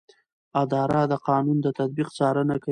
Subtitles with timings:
[0.61, 2.69] اداره د قانون د تطبیق څارنه کوي.